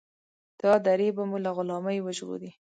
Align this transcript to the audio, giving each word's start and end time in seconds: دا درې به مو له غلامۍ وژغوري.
دا 0.61 0.73
درې 0.87 1.07
به 1.15 1.23
مو 1.29 1.37
له 1.45 1.51
غلامۍ 1.57 1.97
وژغوري. 2.01 2.51